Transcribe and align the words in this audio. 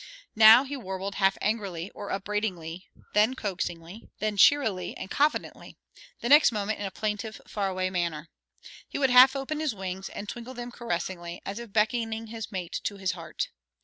Now 0.35 0.63
he 0.63 0.75
warbled 0.75 1.13
half 1.21 1.37
angrily 1.41 1.91
or 1.91 2.09
upbraidingly, 2.09 2.89
then 3.13 3.35
coaxingly, 3.35 4.09
then 4.17 4.35
cheerily 4.35 4.97
and 4.97 5.11
confidently, 5.11 5.77
the 6.21 6.27
next 6.29 6.51
moment 6.51 6.79
in 6.79 6.87
a 6.87 6.89
plaintive, 6.89 7.39
far 7.45 7.67
away 7.67 7.91
manner. 7.91 8.31
He 8.89 8.97
would 8.97 9.11
half 9.11 9.35
open 9.35 9.59
his 9.59 9.75
wings, 9.75 10.09
and 10.09 10.27
twinkle 10.27 10.55
them 10.55 10.71
caressingly, 10.71 11.39
as 11.45 11.59
if 11.59 11.71
beckoning 11.71 12.25
his 12.33 12.51
mate 12.51 12.81
to 12.85 12.97
his 12.97 13.11
heart. 13.11 13.49